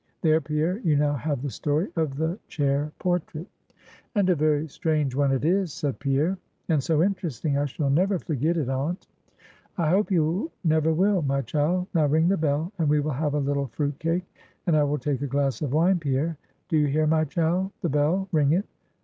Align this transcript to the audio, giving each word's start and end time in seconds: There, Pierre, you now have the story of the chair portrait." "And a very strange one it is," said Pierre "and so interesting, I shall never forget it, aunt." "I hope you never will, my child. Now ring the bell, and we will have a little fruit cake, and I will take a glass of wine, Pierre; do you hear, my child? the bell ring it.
There, 0.23 0.41
Pierre, 0.41 0.79
you 0.79 0.95
now 0.95 1.13
have 1.13 1.43
the 1.43 1.49
story 1.51 1.89
of 1.95 2.15
the 2.15 2.39
chair 2.47 2.91
portrait." 2.97 3.45
"And 4.15 4.31
a 4.31 4.35
very 4.35 4.67
strange 4.67 5.13
one 5.13 5.31
it 5.31 5.45
is," 5.45 5.71
said 5.71 5.99
Pierre 5.99 6.39
"and 6.69 6.81
so 6.81 7.03
interesting, 7.03 7.55
I 7.55 7.65
shall 7.65 7.91
never 7.91 8.17
forget 8.17 8.57
it, 8.57 8.67
aunt." 8.67 9.05
"I 9.77 9.91
hope 9.91 10.09
you 10.09 10.49
never 10.63 10.91
will, 10.91 11.21
my 11.21 11.43
child. 11.43 11.85
Now 11.93 12.07
ring 12.07 12.29
the 12.29 12.35
bell, 12.37 12.71
and 12.79 12.89
we 12.89 12.99
will 12.99 13.11
have 13.11 13.35
a 13.35 13.39
little 13.39 13.67
fruit 13.67 13.99
cake, 13.99 14.25
and 14.65 14.75
I 14.75 14.83
will 14.85 14.97
take 14.97 15.21
a 15.21 15.27
glass 15.27 15.61
of 15.61 15.71
wine, 15.71 15.99
Pierre; 15.99 16.35
do 16.67 16.77
you 16.79 16.87
hear, 16.87 17.05
my 17.05 17.23
child? 17.23 17.69
the 17.81 17.89
bell 17.89 18.27
ring 18.31 18.53
it. 18.53 18.65